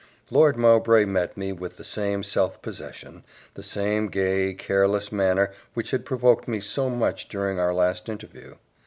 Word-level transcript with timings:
Lord 0.31 0.57
Mowbray 0.57 1.05
met 1.05 1.37
me 1.37 1.51
with 1.53 1.77
the 1.77 1.83
same 1.83 2.23
self 2.23 2.59
possession, 2.63 3.23
the 3.53 3.61
same 3.61 4.07
gay, 4.07 4.55
careless 4.55 5.11
manner 5.11 5.51
which 5.75 5.91
had 5.91 6.07
provoked 6.07 6.47
me 6.47 6.59
so 6.59 6.89
much 6.89 7.27
during 7.29 7.59
our 7.59 7.71
last 7.71 8.09
interview. 8.09 8.55